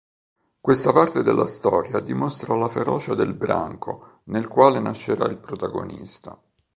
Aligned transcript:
Questa 0.59 0.91
parte 0.91 1.21
della 1.21 1.45
storia 1.45 1.99
dimostra 1.99 2.55
la 2.55 2.67
ferocia 2.69 3.13
del 3.13 3.35
branco, 3.35 4.21
nel 4.23 4.47
quale 4.47 4.79
nascerà 4.79 5.25
il 5.27 5.37
protagonista. 5.37 6.41